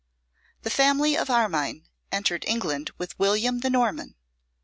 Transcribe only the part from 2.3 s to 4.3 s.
England with William the Norman.